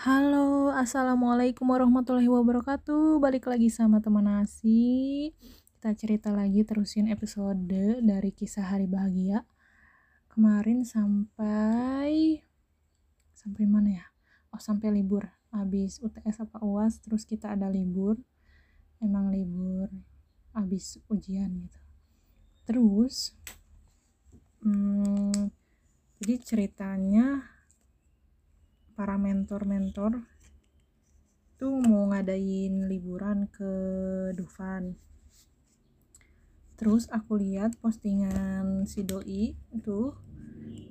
Halo, 0.00 0.72
assalamualaikum 0.72 1.68
warahmatullahi 1.68 2.24
wabarakatuh. 2.24 3.20
Balik 3.20 3.52
lagi 3.52 3.68
sama 3.68 4.00
teman 4.00 4.24
nasi. 4.24 5.28
Kita 5.76 5.92
cerita 5.92 6.32
lagi 6.32 6.64
terusin 6.64 7.04
episode 7.12 7.68
dari 8.00 8.32
kisah 8.32 8.64
hari 8.64 8.88
bahagia. 8.88 9.44
Kemarin 10.32 10.88
sampai 10.88 12.40
sampai 13.36 13.64
mana 13.68 14.00
ya? 14.00 14.08
Oh, 14.48 14.56
sampai 14.56 14.88
libur. 14.88 15.28
Habis 15.52 16.00
UTS 16.00 16.48
apa 16.48 16.64
UAS, 16.64 17.04
terus 17.04 17.28
kita 17.28 17.52
ada 17.52 17.68
libur. 17.68 18.16
Emang 19.04 19.28
libur 19.28 19.92
habis 20.56 20.96
ujian 21.12 21.60
gitu. 21.60 21.80
Terus 22.64 23.36
hmm, 24.64 25.52
jadi 26.24 26.40
ceritanya 26.40 27.59
para 29.00 29.16
mentor-mentor 29.16 30.12
tuh 31.56 31.80
mau 31.80 32.12
ngadain 32.12 32.84
liburan 32.84 33.48
ke 33.48 33.72
Dufan. 34.36 34.92
Terus 36.76 37.08
aku 37.08 37.40
lihat 37.40 37.80
postingan 37.80 38.84
si 38.84 39.00
doi 39.00 39.56
itu 39.56 40.12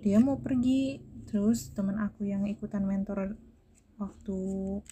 dia 0.01 0.17
mau 0.17 0.41
pergi. 0.41 1.05
Terus 1.29 1.69
teman 1.77 2.01
aku 2.01 2.25
yang 2.25 2.49
ikutan 2.49 2.81
mentor 2.81 3.37
waktu 4.01 4.41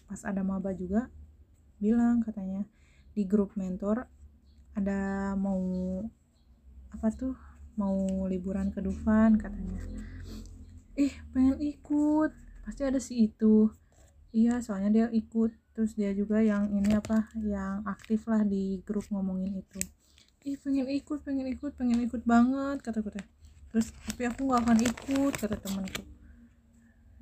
pas 0.05 0.22
ada 0.22 0.45
maba 0.45 0.77
juga 0.77 1.09
bilang 1.81 2.22
katanya 2.22 2.70
di 3.17 3.25
grup 3.25 3.58
mentor 3.58 4.05
ada 4.77 5.34
mau 5.34 5.58
apa 6.94 7.09
tuh 7.17 7.34
mau 7.81 7.97
liburan 8.30 8.70
ke 8.70 8.77
Dufan 8.77 9.41
katanya. 9.41 9.81
Ih 10.94 11.17
pengen 11.34 11.58
ikut 11.66 12.45
pasti 12.67 12.84
ada 12.84 12.99
si 12.99 13.31
itu. 13.31 13.71
Iya 14.35 14.59
soalnya 14.59 14.91
dia 14.91 15.08
ikut 15.16 15.55
terus 15.71 15.95
dia 15.95 16.12
juga 16.12 16.44
yang 16.44 16.67
ini 16.67 16.91
apa 16.91 17.31
yang 17.39 17.80
aktif 17.88 18.28
lah 18.28 18.44
di 18.44 18.83
grup 18.83 19.08
ngomongin 19.08 19.64
itu. 19.64 19.80
Ih 20.44 20.59
pengen 20.59 20.91
ikut 20.91 21.23
pengen 21.23 21.47
ikut 21.47 21.80
pengen 21.80 22.03
ikut 22.03 22.28
banget 22.28 22.83
kata 22.83 23.00
gue 23.00 23.23
terus 23.72 23.95
tapi 24.03 24.28
aku 24.28 24.52
nggak 24.52 24.61
akan 24.67 24.80
ikut 24.83 25.33
kata 25.39 25.56
temanku. 25.56 26.03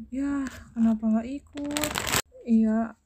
Ya 0.09 0.49
kenapa 0.73 1.03
nggak 1.13 1.29
ikut? 1.29 1.91
Iya 2.41 2.97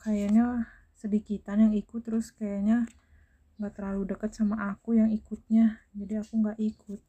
kayaknya 0.00 0.72
sedikitan 0.96 1.68
yang 1.68 1.74
ikut 1.76 2.00
terus 2.00 2.32
kayaknya 2.32 2.88
nggak 3.60 3.76
terlalu 3.76 4.16
dekat 4.16 4.32
sama 4.32 4.56
aku 4.72 4.96
yang 4.96 5.12
ikutnya 5.12 5.84
jadi 5.92 6.24
aku 6.24 6.40
nggak 6.40 6.56
ikut. 6.56 7.00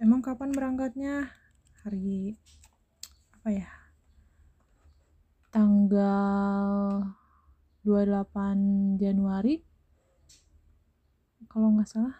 Emang 0.00 0.24
kapan 0.24 0.56
berangkatnya? 0.56 1.28
Hari 1.84 2.36
apa 3.40 3.48
ya 3.56 3.79
tanggal 5.50 7.02
28 7.82 9.02
Januari 9.02 9.58
kalau 11.50 11.74
nggak 11.74 11.90
salah. 11.90 12.16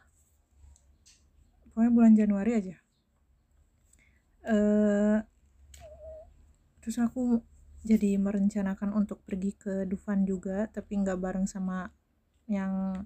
Pokoknya 1.62 1.90
bulan 1.94 2.14
Januari 2.18 2.52
aja. 2.58 2.76
Uh, 4.42 5.22
terus 6.82 6.98
aku 6.98 7.38
jadi 7.86 8.18
merencanakan 8.18 8.90
untuk 8.98 9.22
pergi 9.22 9.54
ke 9.54 9.74
Dufan 9.86 10.26
juga 10.26 10.66
tapi 10.66 10.96
nggak 10.98 11.20
bareng 11.20 11.46
sama 11.46 11.92
yang 12.50 13.04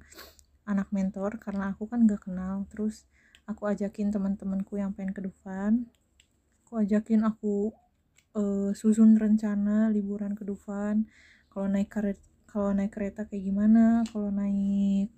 anak 0.64 0.88
mentor 0.94 1.36
karena 1.36 1.76
aku 1.76 1.84
kan 1.84 2.08
nggak 2.08 2.24
kenal. 2.24 2.64
Terus 2.72 3.04
aku 3.44 3.68
ajakin 3.68 4.08
teman-temanku 4.08 4.80
yang 4.80 4.96
pengen 4.96 5.12
ke 5.12 5.20
Dufan. 5.20 5.84
Aku 6.64 6.80
ajakin 6.80 7.28
aku 7.28 7.76
uh, 8.34 8.70
susun 8.74 9.16
rencana 9.16 9.88
liburan 9.88 10.34
ke 10.34 10.42
Dufan. 10.42 11.06
Kalau 11.48 11.70
naik 11.70 11.90
kereta 11.90 12.22
kalau 12.50 12.70
naik 12.70 12.94
kereta 12.94 13.26
kayak 13.26 13.50
gimana? 13.50 14.06
Kalau 14.10 14.30
naik 14.30 15.10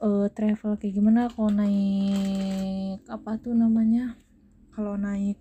uh, 0.00 0.28
travel 0.32 0.80
kayak 0.80 0.94
gimana? 0.96 1.28
Kalau 1.28 1.52
naik 1.52 3.04
apa 3.08 3.36
tuh 3.40 3.52
namanya? 3.52 4.16
Kalau 4.72 4.96
naik 4.96 5.36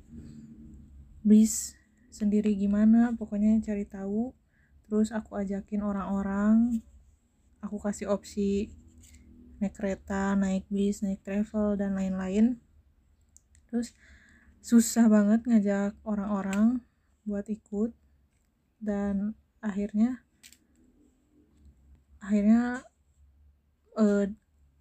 bis 1.23 1.79
sendiri 2.11 2.55
gimana? 2.59 3.16
Pokoknya 3.16 3.56
cari 3.63 3.88
tahu. 3.88 4.35
Terus 4.88 5.16
aku 5.16 5.39
ajakin 5.39 5.79
orang-orang. 5.79 6.83
Aku 7.63 7.79
kasih 7.79 8.11
opsi 8.11 8.67
naik 9.63 9.79
kereta 9.79 10.35
naik 10.35 10.67
bis 10.67 11.00
naik 11.00 11.23
travel 11.23 11.79
dan 11.79 11.95
lain-lain. 11.95 12.59
Terus 13.72 13.95
susah 14.59 15.07
banget 15.07 15.47
ngajak 15.47 15.95
orang-orang 16.03 16.83
buat 17.28 17.47
ikut. 17.47 17.91
Dan 18.84 19.35
akhirnya 19.63 20.23
akhirnya 22.23 22.84
uh, 24.00 24.25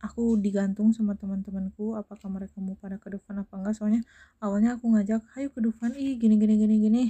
aku 0.02 0.34
digantung 0.42 0.90
sama 0.90 1.14
teman-temanku 1.14 1.94
apakah 1.94 2.26
mereka 2.26 2.58
mau 2.58 2.74
pada 2.74 2.98
ke 2.98 3.08
Dufan 3.14 3.38
apa 3.38 3.54
enggak. 3.54 3.74
Soalnya 3.78 4.02
awalnya 4.42 4.74
aku 4.74 4.90
ngajak 4.90 5.22
ayo 5.38 5.48
ke 5.54 5.62
Dufan 5.62 5.94
ih 5.94 6.18
gini 6.18 6.34
gini 6.36 6.54
gini 6.58 6.76
gini. 6.82 7.02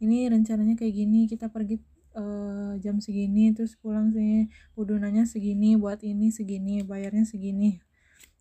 Ini 0.00 0.32
rencananya 0.32 0.80
kayak 0.80 0.94
gini 0.96 1.28
kita 1.28 1.52
pergi 1.52 1.76
uh, 2.16 2.72
jam 2.80 2.96
segini 3.04 3.52
terus 3.52 3.76
pulang 3.76 4.08
sih. 4.16 4.48
Udunanya 4.72 5.28
segini 5.28 5.76
buat 5.76 6.00
ini 6.00 6.32
segini 6.32 6.80
bayarnya 6.80 7.28
segini. 7.28 7.84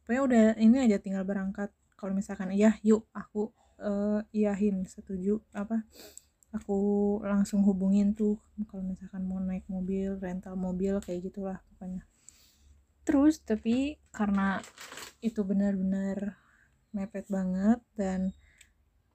Pokoknya 0.07 0.21
udah 0.23 0.43
ini 0.63 0.77
aja 0.79 0.97
tinggal 1.03 1.27
berangkat. 1.27 1.69
Kalau 1.99 2.15
misalkan 2.15 2.55
iya 2.55 2.79
yuk 2.79 3.03
aku 3.11 3.51
uh, 3.83 4.23
iyahin 4.31 4.87
setuju 4.87 5.43
apa 5.51 5.83
aku 6.49 6.79
langsung 7.21 7.61
hubungin 7.61 8.17
tuh 8.17 8.41
kalau 8.69 8.81
misalkan 8.81 9.21
mau 9.29 9.37
naik 9.37 9.69
mobil 9.69 10.17
rental 10.17 10.57
mobil 10.57 10.97
kayak 11.01 11.29
gitulah 11.29 11.61
pokoknya. 11.73 12.03
Terus 13.05 13.41
tapi 13.45 14.01
karena 14.09 14.61
itu 15.21 15.45
benar-benar 15.45 16.39
mepet 16.89 17.29
banget 17.29 17.79
dan 17.93 18.33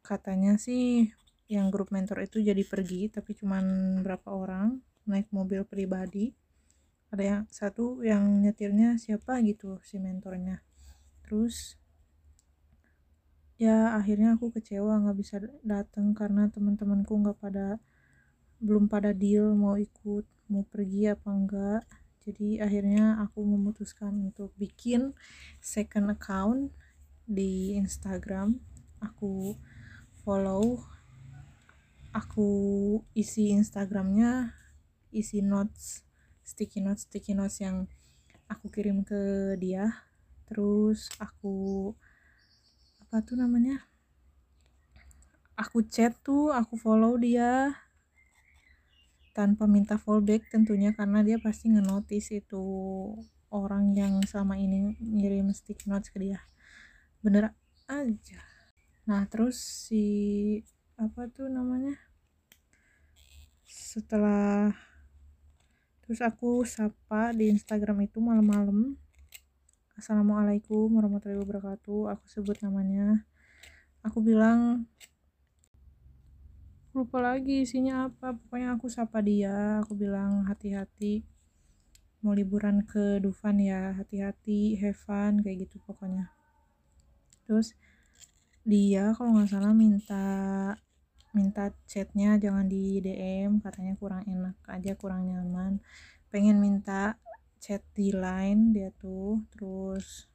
katanya 0.05 0.61
sih 0.61 1.11
yang 1.51 1.69
grup 1.69 1.91
mentor 1.91 2.25
itu 2.25 2.41
jadi 2.41 2.63
pergi 2.65 3.11
tapi 3.11 3.35
cuman 3.37 3.99
berapa 4.01 4.31
orang 4.31 4.79
naik 5.11 5.29
mobil 5.35 5.67
pribadi. 5.67 6.33
Ada 7.15 7.23
yang 7.23 7.43
satu 7.51 8.03
yang 8.03 8.43
nyetirnya 8.43 8.99
siapa 8.99 9.39
gitu 9.47 9.79
si 9.87 10.03
mentornya. 10.03 10.63
Terus 11.23 11.79
ya 13.61 13.95
akhirnya 13.95 14.35
aku 14.35 14.51
kecewa 14.51 14.99
nggak 15.05 15.19
bisa 15.19 15.37
datang 15.63 16.11
karena 16.13 16.51
teman-temanku 16.51 17.15
nggak 17.23 17.39
pada 17.39 17.79
belum 18.59 18.91
pada 18.91 19.15
deal 19.15 19.55
mau 19.55 19.79
ikut 19.79 20.27
mau 20.51 20.67
pergi 20.67 21.11
apa 21.11 21.29
enggak 21.31 21.83
jadi 22.25 22.65
akhirnya 22.65 23.21
aku 23.21 23.45
memutuskan 23.45 24.33
untuk 24.33 24.49
bikin 24.57 25.13
second 25.61 26.09
account 26.09 26.73
di 27.29 27.77
Instagram. 27.77 28.57
Aku 29.05 29.61
follow 30.25 30.81
aku 32.17 32.49
isi 33.13 33.53
Instagramnya 33.53 34.57
isi 35.13 35.45
notes 35.45 36.09
sticky 36.41 36.81
notes 36.81 37.05
sticky 37.05 37.37
notes 37.37 37.61
yang 37.61 37.85
aku 38.49 38.73
kirim 38.73 39.05
ke 39.05 39.53
dia. 39.61 40.09
Terus 40.49 41.13
aku 41.21 41.93
apa 43.15 43.23
tuh 43.23 43.39
namanya? 43.39 43.79
Aku 45.55 45.87
chat 45.87 46.19
tuh 46.27 46.51
aku 46.51 46.75
follow 46.75 47.15
dia 47.15 47.71
tanpa 49.31 49.71
minta 49.71 49.95
fallback 50.03 50.51
tentunya 50.51 50.91
karena 50.91 51.23
dia 51.23 51.39
pasti 51.39 51.71
ngenotis 51.71 52.35
itu 52.35 52.59
orang 53.55 53.95
yang 53.95 54.19
sama 54.27 54.59
ini 54.59 54.99
ngirim 54.99 55.47
stick 55.55 55.87
notes 55.87 56.11
ke 56.11 56.27
dia. 56.27 56.43
Bener 57.23 57.55
aja. 57.87 58.43
Nah 59.07 59.23
terus 59.31 59.63
si 59.63 60.03
apa 60.99 61.31
tuh 61.31 61.47
namanya? 61.47 61.95
Setelah 63.63 64.75
terus 66.03 66.19
aku 66.19 66.67
sapa 66.67 67.31
di 67.31 67.47
Instagram 67.47 68.11
itu 68.11 68.19
malam-malam 68.19 68.99
Assalamualaikum 69.95 70.91
warahmatullahi 70.91 71.39
wabarakatuh. 71.39 72.19
Aku 72.19 72.27
sebut 72.27 72.59
namanya. 72.67 73.23
Aku 74.03 74.19
bilang 74.27 74.91
lupa 76.91 77.23
lagi 77.23 77.63
isinya 77.63 78.11
apa 78.11 78.35
pokoknya 78.35 78.75
aku 78.75 78.91
sapa 78.91 79.23
dia. 79.23 79.79
Aku 79.87 79.95
bilang 79.95 80.51
hati-hati. 80.51 81.23
Mau 82.27 82.35
liburan 82.35 82.83
ke 82.83 83.23
Dufan 83.23 83.63
ya. 83.63 83.95
Hati-hati 83.95 84.75
have 84.83 84.99
fun 84.99 85.39
kayak 85.47 85.71
gitu 85.71 85.79
pokoknya. 85.87 86.27
Terus 87.47 87.79
dia 88.67 89.15
kalau 89.15 89.39
nggak 89.39 89.47
salah 89.47 89.71
minta 89.71 90.27
minta 91.31 91.71
chatnya 91.87 92.35
jangan 92.43 92.67
di 92.67 92.99
DM 92.99 93.63
katanya 93.63 93.95
kurang 93.95 94.27
enak 94.27 94.59
aja 94.67 94.99
kurang 94.99 95.31
nyaman. 95.31 95.79
Pengen 96.35 96.59
minta 96.59 97.15
chat 97.65 97.81
di 97.97 98.13
line 98.13 98.77
dia 98.77 98.93
tuh 99.01 99.41
terus 99.49 100.29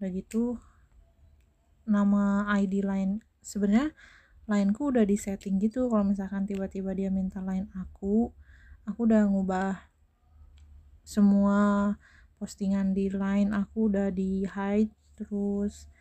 udah 0.00 0.08
gitu 0.08 0.56
nama 1.84 2.48
ID 2.56 2.80
line 2.80 3.20
sebenarnya 3.44 3.92
lainku 4.48 4.88
udah 4.88 5.04
di 5.04 5.20
setting 5.20 5.60
gitu. 5.60 5.92
Kalau 5.92 6.06
misalkan 6.06 6.48
tiba-tiba 6.48 6.96
dia 6.96 7.12
minta 7.12 7.44
line 7.44 7.68
aku 7.76 8.32
aku 8.88 9.00
udah 9.04 9.28
ngubah 9.28 9.92
semua 11.04 11.92
postingan 12.40 12.96
di 12.96 13.12
line 13.12 13.52
aku 13.52 13.92
udah 13.92 14.08
di 14.08 14.48
hide 14.48 14.96
terus 15.12 15.92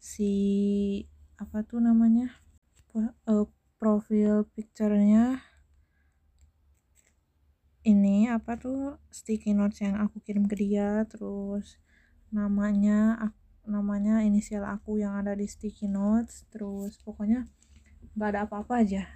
si 0.00 0.32
apa 1.36 1.62
tuh 1.68 1.84
namanya 1.84 2.32
uh, 2.96 3.46
profil 3.78 4.46
picture-nya 4.56 5.47
ini 7.88 8.28
apa 8.28 8.60
tuh 8.60 9.00
sticky 9.08 9.56
notes 9.56 9.80
yang 9.80 9.96
aku 9.96 10.20
kirim 10.20 10.44
ke 10.44 10.60
dia 10.60 11.08
terus 11.08 11.80
namanya 12.28 13.16
namanya 13.64 14.20
inisial 14.20 14.68
aku 14.68 15.00
yang 15.00 15.16
ada 15.16 15.32
di 15.32 15.48
sticky 15.48 15.88
notes 15.88 16.44
terus 16.52 17.00
pokoknya 17.00 17.48
gak 18.16 18.28
ada 18.36 18.40
apa-apa 18.44 18.84
aja 18.84 19.08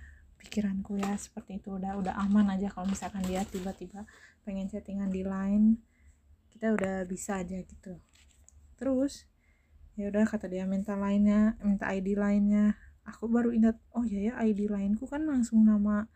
pikiranku 0.42 0.98
ya 0.98 1.14
seperti 1.14 1.62
itu. 1.62 1.78
Udah 1.78 1.94
udah 1.94 2.14
aman 2.18 2.50
aja 2.50 2.66
kalau 2.66 2.90
misalkan 2.90 3.22
dia 3.22 3.46
tiba-tiba 3.46 4.02
pengen 4.42 4.66
chattingan 4.66 5.14
di 5.14 5.22
line 5.22 5.78
kita 6.50 6.74
udah 6.74 7.06
bisa 7.06 7.38
aja 7.38 7.62
gitu. 7.62 7.94
Terus 8.74 9.30
ya 9.94 10.10
udah 10.10 10.26
kata 10.26 10.50
dia 10.50 10.66
minta 10.66 10.98
lainnya 10.98 11.54
minta 11.62 11.86
ID 11.92 12.16
lainnya 12.16 12.74
aku 13.04 13.28
baru 13.28 13.52
ingat 13.52 13.76
oh 13.92 14.02
ya 14.08 14.32
ya 14.32 14.34
ID 14.40 14.72
lainku 14.72 15.04
kan 15.04 15.20
langsung 15.28 15.68
nama 15.68 16.08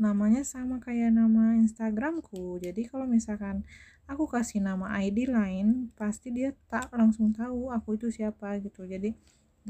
namanya 0.00 0.42
sama 0.42 0.80
kayak 0.80 1.12
nama 1.12 1.56
Instagramku. 1.60 2.58
Jadi 2.62 2.88
kalau 2.88 3.04
misalkan 3.04 3.64
aku 4.08 4.24
kasih 4.28 4.64
nama 4.64 4.88
ID 4.98 5.28
lain 5.28 5.92
pasti 5.94 6.32
dia 6.32 6.56
tak 6.68 6.88
langsung 6.92 7.30
tahu 7.32 7.68
aku 7.70 8.00
itu 8.00 8.08
siapa 8.08 8.56
gitu. 8.60 8.84
Jadi 8.88 9.14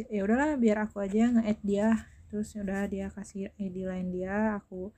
ya 0.08 0.22
udahlah 0.24 0.56
biar 0.56 0.88
aku 0.88 1.02
aja 1.02 1.30
nge-add 1.32 1.60
dia. 1.62 1.88
Terus 2.32 2.48
ya 2.56 2.64
udah 2.64 2.82
dia 2.88 3.06
kasih 3.12 3.52
ID 3.60 3.84
lain 3.84 4.08
dia 4.14 4.56
aku 4.56 4.94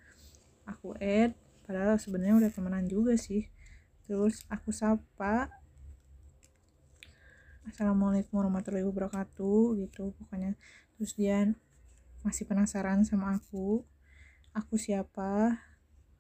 aku 0.69 0.95
add. 1.01 1.35
Padahal 1.65 1.97
sebenarnya 1.97 2.37
udah 2.45 2.51
temenan 2.53 2.87
juga 2.87 3.17
sih. 3.17 3.49
Terus 4.05 4.45
aku 4.53 4.71
sapa 4.71 5.49
assalamualaikum 7.65 8.37
warahmatullahi 8.37 8.85
wabarakatuh 8.85 9.81
gitu 9.81 10.13
pokoknya. 10.21 10.55
Terus 10.95 11.17
dia 11.17 11.49
masih 12.21 12.45
penasaran 12.45 13.03
sama 13.05 13.37
aku 13.37 13.85
aku 14.55 14.79
siapa 14.79 15.59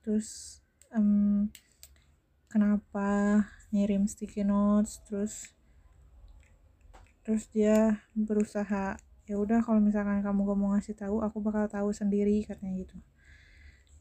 terus 0.02 0.60
um, 0.90 1.46
kenapa 2.50 3.40
ngirim 3.70 4.10
sticky 4.10 4.42
notes 4.42 4.98
terus 5.06 5.54
terus 7.24 7.48
dia 7.48 8.04
berusaha 8.12 8.98
ya 9.24 9.34
udah 9.40 9.64
kalau 9.64 9.80
misalkan 9.80 10.20
kamu 10.20 10.44
gak 10.44 10.58
mau 10.60 10.70
ngasih 10.76 10.92
tahu 10.92 11.24
aku 11.24 11.40
bakal 11.40 11.64
tahu 11.64 11.88
sendiri 11.96 12.44
katanya 12.44 12.84
gitu. 12.84 12.96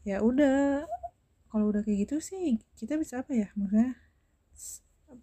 Ya 0.04 0.20
udah 0.20 0.84
kalau 1.48 1.72
udah 1.72 1.80
kayak 1.80 2.04
gitu 2.04 2.20
sih 2.20 2.60
kita 2.76 3.00
bisa 3.00 3.24
apa 3.24 3.32
ya? 3.32 3.48
Maksudnya 3.56 3.96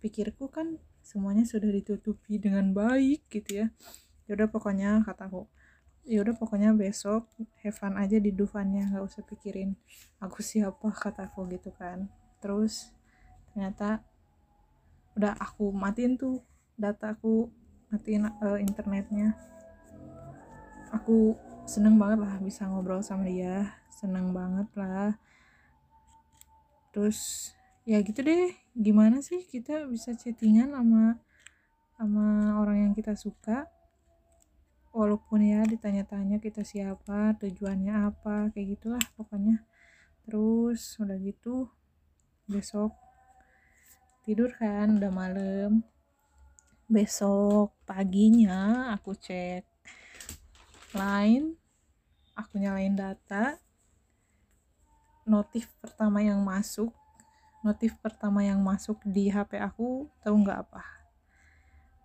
pikirku 0.01 0.49
kan 0.49 0.81
semuanya 1.05 1.45
sudah 1.45 1.69
ditutupi 1.69 2.41
dengan 2.41 2.73
baik 2.73 3.29
gitu 3.29 3.61
ya. 3.61 3.67
Ya 4.25 4.31
udah 4.33 4.49
pokoknya 4.49 5.05
kataku 5.05 5.45
ya 6.05 6.25
udah 6.25 6.33
pokoknya 6.33 6.73
besok 6.73 7.29
have 7.61 7.77
fun 7.77 7.93
aja 7.93 8.17
di 8.17 8.33
Dufannya 8.33 8.89
nggak 8.89 9.05
usah 9.05 9.21
pikirin 9.21 9.77
aku 10.17 10.41
siapa 10.41 10.89
kataku 10.93 11.45
gitu 11.53 11.69
kan. 11.73 12.09
Terus 12.41 12.89
ternyata 13.51 14.01
udah 15.13 15.35
aku 15.37 15.69
matiin 15.75 16.17
tuh 16.17 16.41
dataku 16.79 17.51
matiin 17.93 18.29
uh, 18.41 18.57
internetnya. 18.57 19.37
Aku 20.91 21.37
seneng 21.69 21.95
banget 21.95 22.19
lah 22.25 22.35
bisa 22.41 22.67
ngobrol 22.67 23.05
sama 23.05 23.29
dia 23.29 23.77
seneng 23.91 24.33
banget 24.33 24.67
lah. 24.73 25.15
Terus 26.91 27.51
ya 27.85 28.01
gitu 28.01 28.21
deh 28.21 28.53
gimana 28.77 29.25
sih 29.25 29.41
kita 29.45 29.89
bisa 29.89 30.13
chattingan 30.13 30.73
sama 30.73 31.17
sama 31.97 32.57
orang 32.61 32.89
yang 32.89 32.93
kita 32.93 33.13
suka 33.17 33.65
walaupun 34.91 35.39
ya 35.43 35.63
ditanya-tanya 35.63 36.43
kita 36.43 36.63
siapa 36.67 37.35
tujuannya 37.39 38.11
apa 38.11 38.51
kayak 38.51 38.77
gitulah 38.77 39.03
pokoknya. 39.15 39.63
Terus 40.27 40.99
udah 40.99 41.17
gitu 41.19 41.71
besok 42.47 42.93
tidur 44.27 44.51
kan 44.55 44.99
udah 44.99 45.11
malam. 45.11 45.81
Besok 46.91 47.71
paginya 47.87 48.91
aku 48.91 49.15
cek 49.15 49.63
lain 50.91 51.55
aku 52.35 52.59
nyalain 52.59 52.95
data. 52.95 53.55
Notif 55.23 55.71
pertama 55.79 56.19
yang 56.19 56.43
masuk 56.43 56.91
notif 57.61 57.93
pertama 58.01 58.41
yang 58.41 58.57
masuk 58.57 58.97
di 59.05 59.29
HP 59.29 59.61
aku 59.61 60.09
tahu 60.25 60.35
nggak 60.41 60.65
apa? 60.65 60.81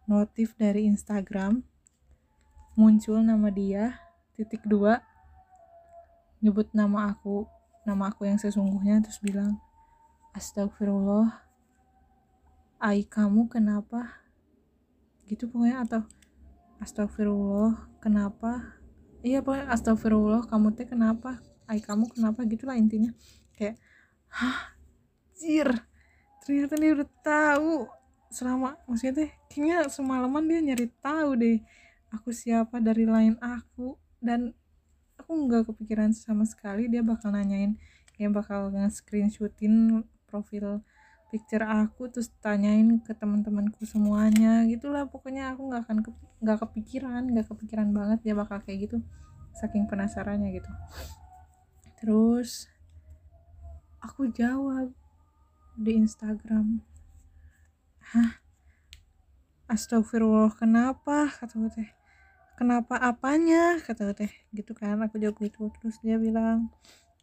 Notif 0.04 0.52
dari 0.54 0.84
Instagram 0.84 1.64
muncul 2.76 3.24
nama 3.24 3.48
dia 3.48 3.96
titik 4.36 4.62
dua 4.68 5.00
nyebut 6.44 6.68
nama 6.76 7.10
aku 7.16 7.48
nama 7.88 8.12
aku 8.12 8.28
yang 8.28 8.36
sesungguhnya 8.36 9.00
terus 9.00 9.18
bilang 9.24 9.56
astagfirullah 10.36 11.46
ai 12.76 13.08
kamu 13.08 13.48
kenapa? 13.48 14.20
Gitu 15.24 15.48
pokoknya 15.48 15.82
atau 15.88 16.02
astagfirullah 16.78 17.88
kenapa? 18.04 18.76
Iya 19.24 19.40
pokoknya 19.40 19.72
astagfirullah 19.72 20.44
kamu 20.46 20.76
teh 20.76 20.86
kenapa? 20.86 21.40
Ay 21.64 21.80
kamu 21.80 22.12
kenapa? 22.12 22.44
Gitulah 22.44 22.76
intinya. 22.76 23.10
Kayak 23.56 23.80
hah? 24.28 24.76
Jir 25.36 25.72
ternyata 26.44 26.76
dia 26.76 26.92
udah 26.94 27.08
tahu. 27.24 27.88
Selama 28.28 28.76
maksudnya 28.84 29.24
teh 29.24 29.30
kayaknya 29.48 29.88
semalaman 29.88 30.44
dia 30.44 30.60
nyari 30.60 30.86
tahu 31.00 31.30
deh 31.40 31.58
aku 32.16 32.32
siapa 32.32 32.80
dari 32.80 33.04
lain 33.04 33.36
aku. 33.38 34.00
Dan 34.16 34.56
aku 35.20 35.30
nggak 35.46 35.68
kepikiran 35.72 36.16
sama 36.16 36.48
sekali 36.48 36.88
dia 36.88 37.04
bakal 37.04 37.32
nanyain 37.32 37.76
kayak 38.16 38.32
bakal 38.32 38.72
nge-screenshotin 38.72 40.04
profil 40.24 40.80
picture 41.28 41.66
aku 41.66 42.08
terus 42.08 42.32
tanyain 42.40 43.02
ke 43.04 43.12
teman-temanku 43.12 43.84
semuanya. 43.84 44.64
Gitulah 44.64 45.04
pokoknya 45.04 45.52
aku 45.52 45.68
nggak 45.68 45.82
akan 45.84 45.96
nggak 46.40 46.58
ke, 46.58 46.62
kepikiran 46.64 47.22
nggak 47.28 47.46
kepikiran 47.50 47.88
banget 47.92 48.18
dia 48.24 48.34
bakal 48.36 48.62
kayak 48.64 48.88
gitu 48.88 48.96
saking 49.56 49.84
penasarannya 49.84 50.52
gitu. 50.56 50.70
Terus 52.00 52.68
aku 54.00 54.30
jawab 54.30 54.92
di 55.76 55.92
Instagram 55.98 56.80
hah? 58.12 58.40
Astagfirullah 59.66 60.54
kenapa? 60.54 61.26
Kata 61.26 61.58
teh 61.74 61.95
kenapa 62.56 62.96
apanya? 62.98 63.78
kata 63.84 64.16
teh. 64.16 64.32
Gitu 64.50 64.72
kan 64.72 64.98
aku 65.04 65.20
jawab 65.20 65.36
gitu. 65.38 65.68
Terus 65.78 65.96
dia 66.00 66.16
bilang 66.16 66.72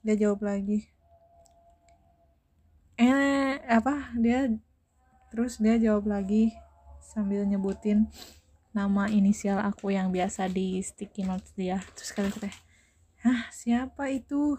dia 0.06 0.16
jawab 0.16 0.46
lagi. 0.46 0.86
Eh 2.96 3.58
apa? 3.66 4.14
Dia 4.16 4.54
terus 5.34 5.58
dia 5.58 5.82
jawab 5.82 6.06
lagi 6.06 6.54
sambil 7.02 7.44
nyebutin 7.44 8.06
nama 8.74 9.10
inisial 9.10 9.58
aku 9.62 9.90
yang 9.94 10.14
biasa 10.14 10.46
di 10.48 10.80
sticky 10.86 11.26
notes 11.26 11.52
dia. 11.58 11.82
Terus 11.98 12.14
kata 12.14 12.30
teh 12.38 12.56
hah 13.26 13.50
siapa 13.50 14.14
itu? 14.14 14.56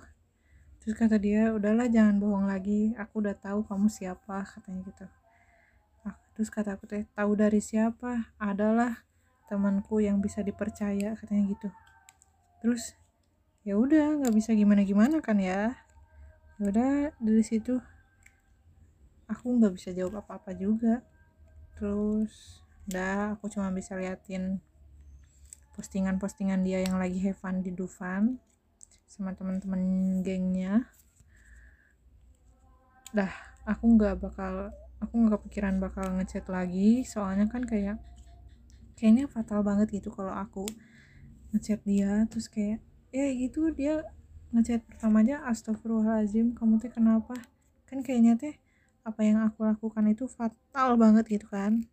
Terus 0.82 0.94
kata 0.98 1.16
dia 1.16 1.54
udahlah 1.54 1.88
jangan 1.88 2.18
bohong 2.18 2.50
lagi. 2.50 2.92
Aku 2.98 3.22
udah 3.22 3.32
tahu 3.38 3.64
kamu 3.64 3.88
siapa 3.88 4.44
katanya 4.44 4.82
gitu. 4.84 5.06
Terus 6.34 6.50
kata 6.50 6.74
aku 6.74 6.90
teh 6.90 7.06
tahu 7.14 7.38
dari 7.38 7.62
siapa? 7.62 8.34
Adalah 8.42 9.06
temanku 9.48 10.00
yang 10.00 10.20
bisa 10.24 10.40
dipercaya 10.40 11.16
katanya 11.16 11.42
gitu. 11.52 11.68
Terus 12.64 12.96
ya 13.64 13.76
udah 13.76 14.20
nggak 14.24 14.34
bisa 14.34 14.52
gimana 14.56 14.84
gimana 14.84 15.20
kan 15.20 15.36
ya. 15.40 15.76
Ya 16.60 16.64
udah 16.70 16.92
dari 17.20 17.44
situ 17.44 17.80
aku 19.28 19.56
nggak 19.60 19.74
bisa 19.76 19.90
jawab 19.92 20.24
apa-apa 20.24 20.56
juga. 20.56 21.04
Terus 21.76 22.62
udah 22.88 23.36
aku 23.36 23.48
cuma 23.48 23.72
bisa 23.72 23.96
liatin 23.96 24.60
postingan-postingan 25.74 26.62
dia 26.62 26.84
yang 26.84 27.00
lagi 27.00 27.18
have 27.24 27.40
fun 27.40 27.64
di 27.64 27.74
Dufan 27.74 28.38
sama 29.10 29.34
teman-teman 29.34 29.80
gengnya. 30.22 30.86
Dah 33.10 33.32
aku 33.66 33.84
nggak 33.98 34.22
bakal 34.22 34.70
aku 35.02 35.14
nggak 35.18 35.40
kepikiran 35.42 35.82
bakal 35.82 36.06
ngechat 36.16 36.46
lagi. 36.48 37.02
Soalnya 37.02 37.50
kan 37.50 37.66
kayak 37.66 37.98
kayaknya 39.04 39.28
fatal 39.28 39.60
banget 39.60 40.00
gitu 40.00 40.08
kalau 40.08 40.32
aku 40.32 40.64
ngechat 41.52 41.84
dia. 41.84 42.24
Terus 42.32 42.48
kayak 42.48 42.80
ya 43.12 43.28
gitu 43.36 43.68
dia 43.68 44.00
ngechat 44.56 44.80
pertama 44.88 45.20
aja 45.20 45.44
kamu 46.56 46.80
teh 46.80 46.88
kenapa 46.88 47.36
kan 47.84 48.00
kayaknya 48.00 48.40
teh 48.40 48.56
apa 49.04 49.20
yang 49.20 49.44
aku 49.44 49.68
lakukan 49.68 50.08
itu 50.08 50.24
fatal 50.24 50.96
banget 50.96 51.28
gitu 51.28 51.52
kan. 51.52 51.84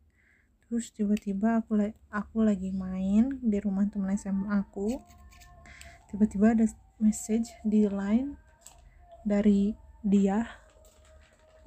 Terus 0.63 0.95
tiba-tiba 0.95 1.59
aku 1.59 1.83
aku 2.07 2.47
lagi 2.47 2.71
main 2.71 3.43
di 3.43 3.59
rumah 3.59 3.83
temen 3.91 4.15
SMA 4.15 4.47
aku. 4.47 4.95
Tiba-tiba 6.07 6.55
ada 6.55 6.63
message 6.95 7.51
di 7.67 7.91
line 7.91 8.39
dari 9.27 9.75
dia 9.99 10.47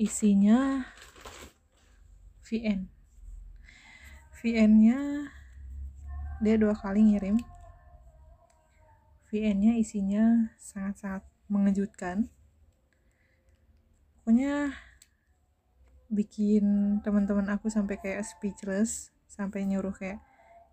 isinya 0.01 0.89
VN 2.49 2.95
VN 4.45 4.73
nya 4.77 5.24
dia 6.43 6.57
dua 6.59 6.75
kali 6.75 7.03
ngirim. 7.03 7.38
VN 9.31 9.57
nya 9.61 9.73
isinya 9.79 10.55
sangat-sangat 10.59 11.26
mengejutkan. 11.50 12.31
Pokoknya 14.23 14.73
bikin 16.09 16.99
teman-teman 17.03 17.50
aku 17.50 17.67
sampai 17.67 17.99
kayak 17.99 18.23
speechless 18.23 19.11
sampai 19.26 19.67
nyuruh 19.67 19.91
kayak 19.91 20.23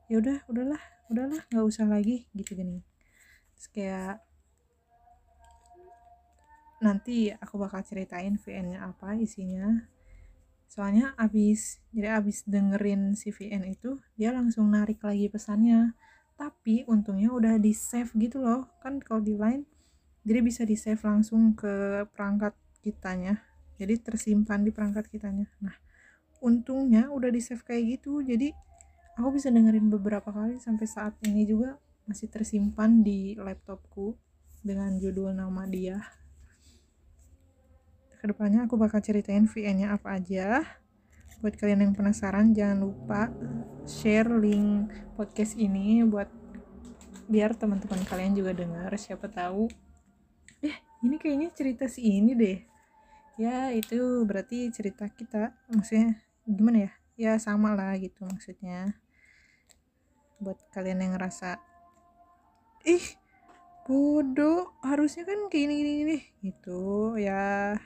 ya 0.05 0.21
udah 0.21 0.37
udahlah 0.45 0.81
udahlah 1.09 1.41
nggak 1.49 1.65
usah 1.65 1.89
lagi 1.89 2.29
gitu 2.37 2.53
gini. 2.53 2.85
Terus 3.57 3.67
kayak 3.73 4.15
nanti 6.81 7.29
aku 7.29 7.61
bakal 7.61 7.85
ceritain 7.85 8.37
VN-nya 8.41 8.89
apa 8.89 9.13
isinya 9.17 9.85
soalnya 10.71 11.11
abis 11.19 11.83
jadi 11.91 12.15
abis 12.15 12.47
dengerin 12.47 13.11
si 13.19 13.35
VN 13.35 13.67
itu 13.67 13.99
dia 14.15 14.31
langsung 14.31 14.71
narik 14.71 15.03
lagi 15.03 15.27
pesannya. 15.27 15.91
Tapi 16.39 16.87
untungnya 16.87 17.29
udah 17.35 17.59
di 17.59 17.75
save 17.75 18.15
gitu 18.15 18.39
loh. 18.39 18.71
Kan 18.79 19.03
kalau 19.03 19.19
di 19.19 19.35
line 19.35 19.67
jadi 20.23 20.39
bisa 20.39 20.63
di 20.63 20.79
save 20.79 21.03
langsung 21.03 21.51
ke 21.59 22.07
perangkat 22.15 22.55
kitanya. 22.79 23.43
Jadi 23.75 23.99
tersimpan 23.99 24.63
di 24.63 24.71
perangkat 24.71 25.11
kitanya. 25.11 25.51
Nah 25.59 25.75
untungnya 26.39 27.11
udah 27.11 27.27
di 27.27 27.43
save 27.43 27.67
kayak 27.67 27.99
gitu. 27.99 28.23
Jadi 28.23 28.55
aku 29.19 29.35
bisa 29.35 29.51
dengerin 29.51 29.91
beberapa 29.91 30.31
kali 30.31 30.55
sampai 30.63 30.87
saat 30.87 31.19
ini 31.27 31.43
juga 31.43 31.75
masih 32.07 32.31
tersimpan 32.31 33.03
di 33.03 33.35
laptopku 33.35 34.15
dengan 34.63 34.95
judul 34.97 35.35
nama 35.35 35.67
dia 35.67 35.99
ke 38.21 38.29
depannya 38.29 38.69
aku 38.69 38.77
bakal 38.77 39.01
ceritain 39.01 39.49
VN 39.49 39.81
nya 39.81 39.87
apa 39.97 40.13
aja. 40.21 40.61
Buat 41.41 41.57
kalian 41.57 41.89
yang 41.89 41.93
penasaran 41.97 42.53
jangan 42.53 42.85
lupa 42.85 43.33
share 43.89 44.29
link 44.29 44.93
podcast 45.17 45.57
ini 45.57 46.05
buat 46.05 46.29
biar 47.25 47.57
teman-teman 47.57 48.05
kalian 48.05 48.37
juga 48.37 48.53
dengar 48.53 48.93
siapa 48.93 49.25
tahu. 49.25 49.65
Eh 50.61 50.77
ini 51.01 51.17
kayaknya 51.17 51.49
cerita 51.49 51.89
si 51.89 52.21
ini 52.21 52.37
deh. 52.37 52.61
Ya 53.41 53.73
itu 53.73 54.21
berarti 54.21 54.69
cerita 54.69 55.09
kita 55.09 55.57
maksudnya 55.73 56.21
gimana 56.45 56.77
ya? 56.85 56.91
Ya 57.17 57.33
sama 57.41 57.73
lah 57.73 57.97
gitu 57.97 58.21
maksudnya. 58.29 59.01
Buat 60.37 60.61
kalian 60.69 61.01
yang 61.01 61.17
ngerasa 61.17 61.57
ih 62.85 63.17
bodoh 63.89 64.77
harusnya 64.85 65.25
kan 65.25 65.49
kayak 65.49 65.65
gini 65.65 65.73
gini, 65.73 65.91
gini. 66.05 66.17
gitu 66.45 67.17
ya 67.17 67.81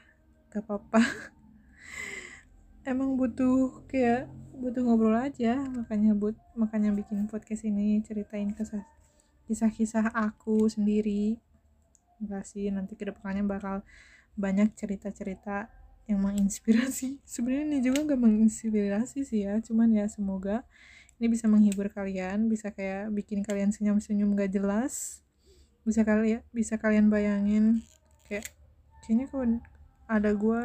gak 0.56 0.64
apa-apa. 0.64 1.04
Emang 2.92 3.20
butuh 3.20 3.84
kayak 3.92 4.32
butuh 4.56 4.88
ngobrol 4.88 5.20
aja 5.20 5.60
makanya 5.68 6.16
but 6.16 6.40
makanya 6.56 6.96
bikin 6.96 7.28
podcast 7.28 7.68
ini 7.68 8.00
ceritain 8.00 8.56
kisah-kisah 9.52 10.16
aku 10.16 10.72
sendiri. 10.72 11.36
Enggak 12.24 12.48
sih 12.48 12.72
nanti 12.72 12.96
ke 12.96 13.04
depannya 13.12 13.44
bakal 13.44 13.84
banyak 14.40 14.72
cerita-cerita 14.80 15.68
yang 16.08 16.24
menginspirasi. 16.24 17.20
Sebenarnya 17.28 17.66
ini 17.68 17.80
juga 17.84 18.16
gak 18.16 18.22
menginspirasi 18.22 19.28
sih 19.28 19.44
ya 19.44 19.60
cuman 19.60 19.92
ya 19.92 20.08
semoga 20.08 20.64
ini 21.20 21.32
bisa 21.32 21.48
menghibur 21.48 21.88
kalian 21.92 22.48
bisa 22.52 22.72
kayak 22.72 23.12
bikin 23.12 23.44
kalian 23.44 23.76
senyum-senyum 23.76 24.40
gak 24.40 24.56
jelas. 24.56 25.20
Bisa 25.84 26.08
kalian 26.08 26.42
bisa 26.56 26.80
kalian 26.80 27.12
bayangin 27.12 27.84
kayak 28.32 28.48
kayaknya 29.04 29.28
kalau 29.30 29.46
ada 30.06 30.32
gue 30.34 30.60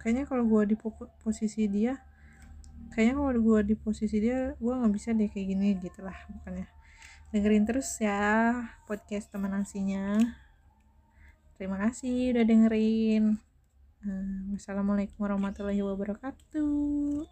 kayaknya 0.00 0.24
kalau 0.28 0.44
gue 0.44 0.74
di 0.74 0.76
posisi 1.24 1.64
dia 1.68 1.96
kayaknya 2.92 3.14
kalau 3.18 3.40
gue 3.40 3.60
di 3.72 3.74
posisi 3.74 4.16
dia 4.20 4.52
gue 4.54 4.72
nggak 4.72 4.92
bisa 4.92 5.16
deh 5.16 5.28
kayak 5.28 5.46
gini 5.56 5.68
gitu 5.80 6.04
lah 6.04 6.16
bukannya. 6.30 6.68
Dengerin 7.34 7.66
terus 7.66 7.88
ya 7.98 8.54
podcast 8.86 9.32
teman 9.32 9.50
nasinya 9.56 10.20
terima 11.58 11.80
kasih 11.80 12.36
udah 12.36 12.44
dengerin. 12.44 13.24
Eh, 14.04 14.40
wassalamualaikum 14.54 15.16
warahmatullahi 15.16 15.80
wabarakatuh. 15.80 17.26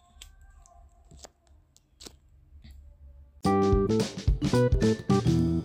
thank 4.52 5.26
you 5.26 5.61